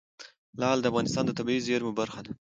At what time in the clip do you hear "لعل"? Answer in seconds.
0.59-0.79